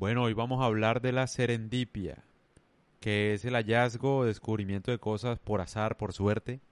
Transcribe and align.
Bueno, 0.00 0.22
hoy 0.22 0.32
vamos 0.32 0.62
a 0.62 0.64
hablar 0.64 1.02
de 1.02 1.12
la 1.12 1.26
serendipia, 1.26 2.24
que 3.00 3.34
es 3.34 3.44
el 3.44 3.52
hallazgo 3.52 4.16
o 4.16 4.24
descubrimiento 4.24 4.90
de 4.90 4.98
cosas 4.98 5.38
por 5.38 5.60
azar, 5.60 5.98
por 5.98 6.14
suerte, 6.14 6.62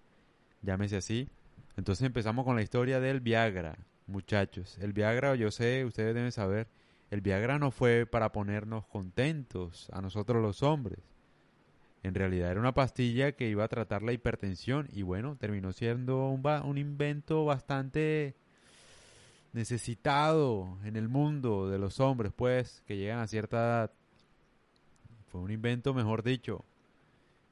llámese 0.62 0.96
así. 0.96 1.28
Entonces 1.76 2.06
empezamos 2.06 2.46
con 2.46 2.56
la 2.56 2.62
historia 2.62 3.00
del 3.00 3.20
Viagra, 3.20 3.76
muchachos. 4.06 4.78
El 4.80 4.94
Viagra, 4.94 5.34
yo 5.34 5.50
sé, 5.50 5.84
ustedes 5.84 6.14
deben 6.14 6.32
saber, 6.32 6.68
el 7.10 7.20
Viagra 7.20 7.58
no 7.58 7.70
fue 7.70 8.06
para 8.06 8.32
ponernos 8.32 8.86
contentos 8.86 9.90
a 9.92 10.00
nosotros 10.00 10.40
los 10.40 10.62
hombres. 10.62 11.00
En 12.02 12.14
realidad 12.14 12.52
era 12.52 12.60
una 12.60 12.72
pastilla 12.72 13.32
que 13.32 13.50
iba 13.50 13.62
a 13.62 13.68
tratar 13.68 14.02
la 14.02 14.14
hipertensión 14.14 14.88
y 14.90 15.02
bueno, 15.02 15.36
terminó 15.36 15.72
siendo 15.72 16.30
un, 16.30 16.46
un 16.46 16.78
invento 16.78 17.44
bastante 17.44 18.36
necesitado 19.52 20.78
en 20.84 20.96
el 20.96 21.08
mundo 21.08 21.68
de 21.68 21.78
los 21.78 22.00
hombres, 22.00 22.32
pues, 22.34 22.82
que 22.86 22.96
llegan 22.96 23.20
a 23.20 23.26
cierta 23.26 23.56
edad. 23.56 23.92
Fue 25.26 25.40
un 25.40 25.50
invento, 25.50 25.94
mejor 25.94 26.22
dicho, 26.22 26.64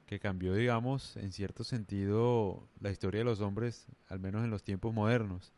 que 0.05 0.19
cambió, 0.19 0.53
digamos, 0.53 1.17
en 1.17 1.31
cierto 1.31 1.63
sentido 1.63 2.67
la 2.79 2.91
historia 2.91 3.19
de 3.19 3.25
los 3.25 3.41
hombres, 3.41 3.87
al 4.09 4.19
menos 4.19 4.43
en 4.43 4.49
los 4.49 4.63
tiempos 4.63 4.93
modernos. 4.93 5.53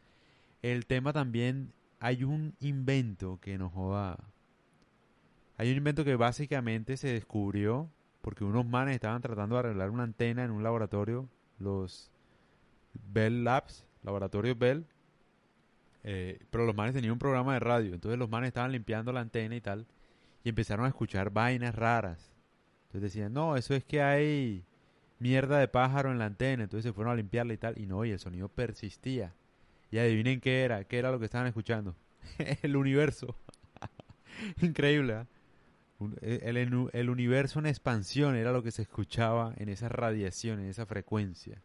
El 0.62 0.86
tema 0.86 1.14
también, 1.14 1.72
hay 2.00 2.24
un 2.24 2.56
invento 2.60 3.40
que 3.42 3.58
nos 3.58 3.72
joda. 3.72 4.18
Hay 5.58 5.70
un 5.72 5.78
invento 5.78 6.04
que 6.04 6.16
básicamente 6.16 6.98
se 6.98 7.14
descubrió 7.14 7.90
porque 8.22 8.44
unos 8.44 8.66
manes 8.66 8.96
estaban 8.96 9.22
tratando 9.22 9.56
de 9.56 9.60
arreglar 9.60 9.90
una 9.90 10.04
antena 10.04 10.44
en 10.44 10.52
un 10.52 10.64
laboratorio, 10.64 11.30
los 11.58 12.12
Bell 13.12 13.44
Labs, 13.44 13.86
laboratorio 14.04 14.56
Bell, 14.56 14.86
eh, 16.04 16.40
pero 16.50 16.66
los 16.66 16.76
manes 16.76 16.94
tenían 16.94 17.14
un 17.14 17.20
programa 17.20 17.54
de 17.54 17.60
radio, 17.60 17.94
entonces 17.94 18.18
los 18.18 18.30
manes 18.30 18.50
estaban 18.50 18.72
limpiando 18.72 19.12
la 19.12 19.22
antena 19.22 19.56
y 19.56 19.62
tal, 19.62 19.86
y 20.44 20.50
empezaron 20.50 20.86
a 20.86 20.90
escuchar 20.90 21.30
vainas 21.32 21.76
raras. 21.76 22.32
Entonces 22.88 23.14
decían, 23.14 23.34
no, 23.34 23.56
eso 23.58 23.76
es 23.76 23.84
que 23.84 24.02
hay 24.02 24.66
mierda 25.20 25.60
de 25.60 25.68
pájaro 25.68 26.12
en 26.12 26.20
la 26.20 26.26
antena, 26.26 26.64
entonces 26.64 26.84
se 26.90 26.94
fueron 26.94 27.14
a 27.14 27.16
limpiarla 27.16 27.54
y 27.54 27.58
tal, 27.58 27.78
y 27.78 27.86
no, 27.86 28.06
y 28.06 28.12
el 28.12 28.20
sonido 28.20 28.50
persistía. 28.50 29.34
Y 29.92 29.98
adivinen 29.98 30.40
qué 30.40 30.64
era, 30.64 30.84
qué 30.86 31.00
era 31.00 31.12
lo 31.12 31.20
que 31.20 31.26
estaban 31.26 31.48
escuchando. 31.48 31.96
el 32.62 32.76
universo. 32.76 33.36
Increíble. 34.62 35.26
¿eh? 36.02 36.40
El, 36.44 36.58
el, 36.58 36.90
el, 36.94 37.10
universo 37.10 37.60
en 37.60 37.66
expansión 37.66 38.36
era 38.36 38.52
lo 38.54 38.64
que 38.64 38.72
se 38.72 38.84
escuchaba 38.84 39.54
en 39.58 39.68
esa 39.68 39.90
radiación, 39.90 40.60
en 40.60 40.68
esa 40.68 40.86
frecuencia 40.86 41.62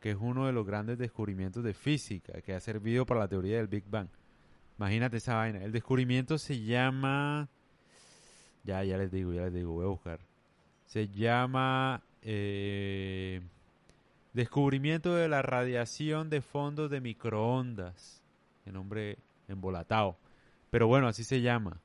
que 0.00 0.10
es 0.10 0.16
uno 0.18 0.46
de 0.46 0.52
los 0.52 0.66
grandes 0.66 0.98
descubrimientos 0.98 1.62
de 1.62 1.74
física 1.74 2.40
que 2.40 2.54
ha 2.54 2.60
servido 2.60 3.04
para 3.04 3.20
la 3.20 3.28
teoría 3.28 3.58
del 3.58 3.68
Big 3.68 3.84
Bang. 3.88 4.08
Imagínate 4.78 5.18
esa 5.18 5.34
vaina. 5.36 5.62
El 5.62 5.72
descubrimiento 5.72 6.38
se 6.38 6.62
llama... 6.62 7.48
Ya, 8.64 8.82
ya 8.82 8.96
les 8.96 9.10
digo, 9.10 9.32
ya 9.32 9.42
les 9.42 9.52
digo, 9.52 9.72
voy 9.72 9.84
a 9.84 9.88
buscar. 9.88 10.20
Se 10.86 11.08
llama... 11.08 12.02
Eh, 12.22 13.42
descubrimiento 14.32 15.14
de 15.14 15.28
la 15.28 15.42
radiación 15.42 16.30
de 16.30 16.40
fondos 16.40 16.90
de 16.90 17.02
microondas. 17.02 18.22
El 18.64 18.72
nombre 18.72 19.18
embolatado. 19.48 20.16
Pero 20.70 20.86
bueno, 20.86 21.08
así 21.08 21.24
se 21.24 21.42
llama. 21.42 21.78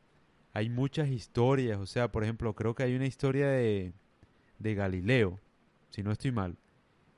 Hay 0.53 0.69
muchas 0.69 1.09
historias. 1.09 1.79
O 1.79 1.85
sea, 1.85 2.09
por 2.09 2.23
ejemplo, 2.23 2.53
creo 2.53 2.75
que 2.75 2.83
hay 2.83 2.95
una 2.95 3.07
historia 3.07 3.47
de, 3.47 3.91
de 4.59 4.75
Galileo. 4.75 5.37
Si 5.89 6.01
no 6.01 6.13
estoy 6.13 6.31
mal 6.31 6.55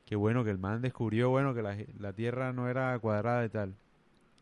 que 0.08 0.16
bueno, 0.16 0.46
que 0.46 0.52
el 0.52 0.58
man 0.58 0.82
descubrió, 0.82 1.30
bueno, 1.30 1.54
que 1.54 1.62
la, 1.62 2.14
tierra 2.14 2.54
no 2.54 2.70
era 2.70 2.98
cuadrada 2.98 3.44
y 3.44 3.50
tal. 3.50 3.76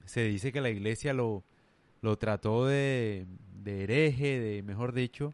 Se 0.05 0.23
dice 0.23 0.52
que 0.52 0.61
la 0.61 0.69
iglesia 0.69 1.11
lo, 1.11 1.44
lo 2.02 2.19
trató 2.19 2.67
de, 2.67 3.25
de 3.63 3.83
hereje, 3.83 4.39
de 4.39 4.61
mejor 4.61 4.93
dicho, 4.93 5.33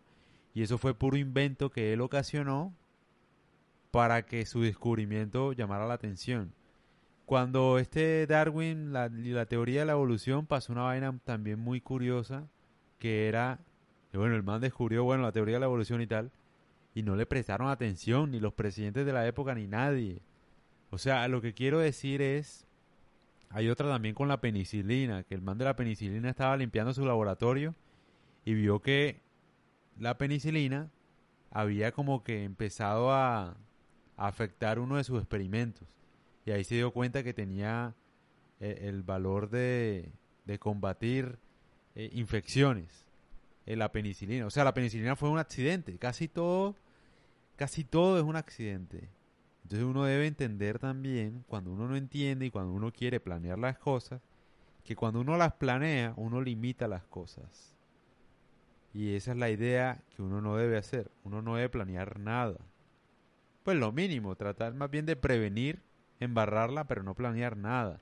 y 0.53 0.63
eso 0.63 0.77
fue 0.77 0.93
puro 0.93 1.17
invento 1.17 1.69
que 1.69 1.91
él 1.91 1.99
ocasionó 1.99 2.73
para 3.91 4.25
que 4.25 4.45
su 4.45 4.61
descubrimiento 4.61 5.51
llamara 5.51 5.85
la 5.85 5.95
atención. 5.95 6.53
Cuando 7.25 7.77
este 7.77 8.25
Darwin, 8.25 8.93
la, 8.93 9.09
la 9.09 9.45
teoría 9.45 9.81
de 9.81 9.87
la 9.87 9.93
evolución, 9.93 10.45
pasó 10.45 10.71
una 10.71 10.83
vaina 10.83 11.13
también 11.25 11.59
muy 11.59 11.81
curiosa, 11.81 12.47
que 12.99 13.27
era, 13.27 13.59
bueno, 14.13 14.35
el 14.35 14.43
man 14.43 14.61
descubrió, 14.61 15.03
bueno, 15.03 15.23
la 15.23 15.33
teoría 15.33 15.55
de 15.55 15.59
la 15.59 15.65
evolución 15.65 16.01
y 16.01 16.07
tal, 16.07 16.31
y 16.93 17.03
no 17.03 17.15
le 17.15 17.25
prestaron 17.25 17.69
atención, 17.69 18.31
ni 18.31 18.39
los 18.39 18.53
presidentes 18.53 19.05
de 19.05 19.13
la 19.13 19.25
época, 19.27 19.55
ni 19.55 19.67
nadie. 19.67 20.21
O 20.89 20.97
sea, 20.97 21.27
lo 21.27 21.41
que 21.41 21.53
quiero 21.53 21.79
decir 21.79 22.21
es, 22.21 22.67
hay 23.49 23.69
otra 23.69 23.87
también 23.87 24.15
con 24.15 24.27
la 24.27 24.41
penicilina, 24.41 25.23
que 25.23 25.35
el 25.35 25.41
man 25.41 25.57
de 25.57 25.65
la 25.65 25.75
penicilina 25.75 26.29
estaba 26.29 26.57
limpiando 26.57 26.93
su 26.93 27.05
laboratorio 27.05 27.75
y 28.43 28.53
vio 28.53 28.81
que 28.81 29.21
la 29.99 30.17
penicilina 30.17 30.89
había 31.49 31.91
como 31.91 32.23
que 32.23 32.43
empezado 32.43 33.11
a, 33.11 33.57
afectar 34.17 34.77
uno 34.77 34.97
de 34.97 35.03
sus 35.03 35.17
experimentos. 35.19 35.87
Y 36.45 36.51
ahí 36.51 36.63
se 36.63 36.75
dio 36.75 36.91
cuenta 36.91 37.23
que 37.23 37.33
tenía 37.33 37.95
eh, 38.59 38.81
el 38.83 39.01
valor 39.01 39.49
de, 39.49 40.11
de 40.45 40.59
combatir 40.59 41.39
eh, 41.95 42.11
infecciones 42.13 43.10
la 43.65 43.91
penicilina. 43.91 44.45
O 44.45 44.49
sea, 44.49 44.63
la 44.63 44.73
penicilina 44.73 45.15
fue 45.15 45.29
un 45.29 45.39
accidente. 45.39 45.97
Casi 45.97 46.27
todo, 46.27 46.75
casi 47.55 47.83
todo 47.83 48.17
es 48.17 48.23
un 48.23 48.35
accidente. 48.35 49.09
Entonces 49.63 49.87
uno 49.87 50.03
debe 50.03 50.27
entender 50.27 50.79
también, 50.79 51.43
cuando 51.47 51.71
uno 51.71 51.87
no 51.87 51.95
entiende 51.95 52.45
y 52.45 52.51
cuando 52.51 52.73
uno 52.73 52.91
quiere 52.91 53.19
planear 53.19 53.57
las 53.57 53.77
cosas, 53.77 54.21
que 54.83 54.95
cuando 54.95 55.21
uno 55.21 55.37
las 55.37 55.53
planea, 55.53 56.13
uno 56.17 56.41
limita 56.41 56.87
las 56.87 57.03
cosas. 57.05 57.75
Y 58.93 59.15
esa 59.15 59.31
es 59.31 59.37
la 59.37 59.49
idea 59.49 60.03
que 60.15 60.21
uno 60.21 60.41
no 60.41 60.57
debe 60.57 60.77
hacer. 60.77 61.11
Uno 61.23 61.41
no 61.41 61.55
debe 61.55 61.69
planear 61.69 62.19
nada. 62.19 62.57
Pues 63.63 63.77
lo 63.77 63.91
mínimo, 63.91 64.35
tratar 64.35 64.73
más 64.73 64.89
bien 64.89 65.05
de 65.05 65.15
prevenir, 65.15 65.81
embarrarla, 66.19 66.87
pero 66.87 67.03
no 67.03 67.15
planear 67.15 67.55
nada. 67.55 68.01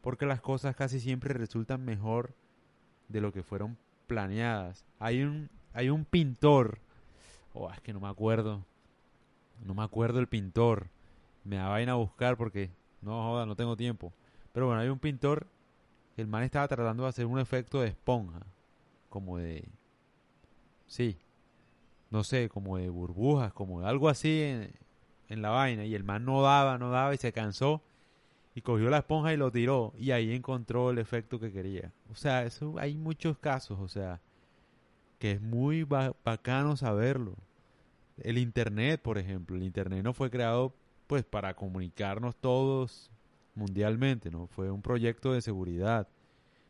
Porque 0.00 0.26
las 0.26 0.40
cosas 0.40 0.74
casi 0.76 1.00
siempre 1.00 1.34
resultan 1.34 1.84
mejor 1.84 2.34
de 3.08 3.20
lo 3.20 3.32
que 3.32 3.42
fueron 3.42 3.76
planeadas. 4.12 4.84
Hay 4.98 5.22
un, 5.22 5.48
hay 5.72 5.88
un 5.88 6.04
pintor, 6.04 6.78
oh, 7.54 7.70
es 7.72 7.80
que 7.80 7.94
no 7.94 8.00
me 8.00 8.08
acuerdo, 8.08 8.62
no 9.64 9.72
me 9.72 9.82
acuerdo 9.82 10.18
el 10.18 10.26
pintor, 10.26 10.88
me 11.44 11.56
da 11.56 11.68
vaina 11.68 11.92
a 11.92 11.96
buscar 11.96 12.36
porque 12.36 12.70
no 13.00 13.22
joda, 13.22 13.46
no 13.46 13.56
tengo 13.56 13.74
tiempo. 13.74 14.12
Pero 14.52 14.66
bueno, 14.66 14.82
hay 14.82 14.88
un 14.90 14.98
pintor 14.98 15.46
el 16.16 16.26
man 16.26 16.42
estaba 16.42 16.68
tratando 16.68 17.04
de 17.04 17.08
hacer 17.08 17.24
un 17.24 17.38
efecto 17.38 17.80
de 17.80 17.88
esponja, 17.88 18.40
como 19.08 19.38
de, 19.38 19.64
sí, 20.86 21.16
no 22.10 22.22
sé, 22.22 22.50
como 22.50 22.76
de 22.76 22.90
burbujas, 22.90 23.52
como 23.54 23.80
de 23.80 23.88
algo 23.88 24.10
así 24.10 24.42
en, 24.42 24.74
en 25.30 25.40
la 25.40 25.48
vaina. 25.48 25.86
Y 25.86 25.94
el 25.94 26.04
man 26.04 26.26
no 26.26 26.42
daba, 26.42 26.76
no 26.76 26.90
daba 26.90 27.14
y 27.14 27.16
se 27.16 27.32
cansó 27.32 27.82
y 28.54 28.60
cogió 28.60 28.90
la 28.90 28.98
esponja 28.98 29.32
y 29.32 29.36
lo 29.36 29.50
tiró 29.50 29.92
y 29.98 30.10
ahí 30.10 30.32
encontró 30.32 30.90
el 30.90 30.98
efecto 30.98 31.40
que 31.40 31.52
quería. 31.52 31.92
O 32.10 32.14
sea, 32.14 32.44
eso 32.44 32.74
hay 32.78 32.96
muchos 32.96 33.38
casos, 33.38 33.78
o 33.80 33.88
sea, 33.88 34.20
que 35.18 35.32
es 35.32 35.40
muy 35.40 35.84
bacano 35.84 36.76
saberlo. 36.76 37.36
El 38.18 38.38
internet, 38.38 39.00
por 39.00 39.18
ejemplo, 39.18 39.56
el 39.56 39.62
internet 39.62 40.04
no 40.04 40.12
fue 40.12 40.30
creado 40.30 40.74
pues 41.06 41.24
para 41.24 41.54
comunicarnos 41.54 42.36
todos 42.36 43.10
mundialmente, 43.54 44.30
no 44.30 44.46
fue 44.46 44.70
un 44.70 44.82
proyecto 44.82 45.32
de 45.32 45.40
seguridad. 45.40 46.08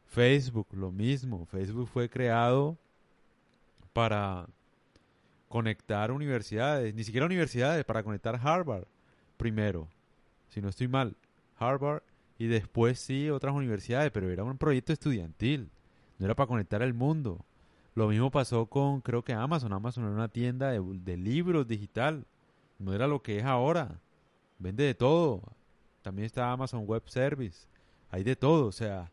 Facebook, 0.06 0.68
lo 0.72 0.92
mismo, 0.92 1.46
Facebook 1.46 1.88
fue 1.88 2.08
creado 2.08 2.76
para 3.92 4.46
conectar 5.48 6.12
universidades, 6.12 6.94
ni 6.94 7.04
siquiera 7.04 7.26
universidades, 7.26 7.84
para 7.84 8.02
conectar 8.02 8.38
Harvard 8.42 8.84
primero, 9.36 9.88
si 10.48 10.60
no 10.60 10.68
estoy 10.68 10.88
mal. 10.88 11.16
Harvard 11.62 12.02
y 12.38 12.46
después 12.46 12.98
sí 12.98 13.30
otras 13.30 13.54
universidades, 13.54 14.10
pero 14.10 14.30
era 14.30 14.44
un 14.44 14.58
proyecto 14.58 14.92
estudiantil, 14.92 15.70
no 16.18 16.26
era 16.26 16.34
para 16.34 16.48
conectar 16.48 16.82
el 16.82 16.94
mundo. 16.94 17.44
Lo 17.94 18.08
mismo 18.08 18.30
pasó 18.30 18.66
con, 18.66 19.00
creo 19.00 19.22
que 19.22 19.32
Amazon. 19.32 19.72
Amazon 19.72 20.04
era 20.04 20.12
una 20.12 20.28
tienda 20.28 20.70
de, 20.70 21.16
libros 21.16 21.68
digital, 21.68 22.26
no 22.78 22.94
era 22.94 23.06
lo 23.06 23.22
que 23.22 23.38
es 23.38 23.44
ahora. 23.44 24.00
Vende 24.58 24.84
de 24.84 24.94
todo. 24.94 25.42
También 26.02 26.26
está 26.26 26.50
Amazon 26.50 26.84
Web 26.86 27.02
Service. 27.06 27.66
Hay 28.10 28.24
de 28.24 28.34
todo, 28.34 28.66
o 28.66 28.72
sea, 28.72 29.12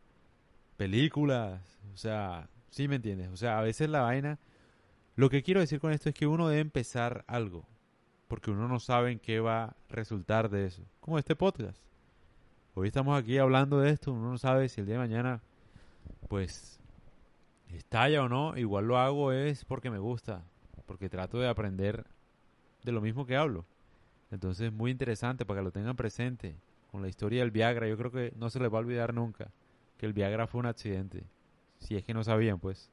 películas, 0.78 1.62
o 1.94 1.98
sea, 1.98 2.50
sí 2.70 2.88
me 2.88 2.96
entiendes. 2.96 3.30
O 3.30 3.38
sea, 3.38 3.60
a 3.60 3.62
veces 3.62 3.90
la 3.90 4.02
vaina... 4.02 4.40
Lo 5.16 5.30
que 5.30 5.44
quiero 5.44 5.60
decir 5.60 5.82
con 5.82 5.92
esto 5.92 6.08
es 6.08 6.16
que 6.16 6.28
uno 6.28 6.48
debe 6.48 6.62
empezar 6.62 7.26
algo, 7.28 7.66
porque 8.30 8.52
uno 8.52 8.70
no 8.70 8.80
sabe 8.80 9.12
en 9.12 9.20
qué 9.20 9.42
va 9.42 9.64
a 9.66 9.76
resultar 9.90 10.50
de 10.50 10.66
eso. 10.66 10.82
Como 11.02 11.20
este 11.20 11.36
podcast. 11.36 11.89
Hoy 12.80 12.88
estamos 12.88 13.20
aquí 13.20 13.38
hablando 13.38 13.82
de 13.82 13.90
esto, 13.90 14.14
uno 14.14 14.32
no 14.32 14.38
sabe 14.38 14.70
si 14.70 14.80
el 14.80 14.88
día 14.88 14.96
de 14.96 15.00
mañana, 15.00 15.42
pues, 16.30 16.80
estalla 17.74 18.24
o 18.24 18.30
no. 18.30 18.56
Igual 18.56 18.86
lo 18.86 18.98
hago 18.98 19.34
es 19.34 19.66
porque 19.66 19.90
me 19.90 20.00
gusta, 20.00 20.46
porque 20.86 21.10
trato 21.10 21.40
de 21.40 21.50
aprender 21.50 22.06
de 22.86 22.94
lo 22.94 23.02
mismo 23.02 23.26
que 23.26 23.36
hablo. 23.36 23.66
Entonces, 24.32 24.68
es 24.68 24.72
muy 24.72 24.92
interesante 24.92 25.46
para 25.46 25.60
que 25.60 25.66
lo 25.66 25.72
tengan 25.74 25.98
presente 25.98 26.56
con 26.90 27.02
la 27.02 27.10
historia 27.10 27.42
del 27.42 27.52
Viagra. 27.52 27.86
Yo 27.86 27.98
creo 27.98 28.12
que 28.12 28.32
no 28.38 28.50
se 28.50 28.62
les 28.62 28.72
va 28.72 28.78
a 28.78 28.80
olvidar 28.80 29.14
nunca 29.14 29.52
que 29.98 30.06
el 30.06 30.14
Viagra 30.14 30.48
fue 30.48 30.60
un 30.60 30.68
accidente. 30.68 31.26
Si 31.80 31.98
es 31.98 32.06
que 32.06 32.14
no 32.14 32.24
sabían, 32.24 32.60
pues. 32.60 32.90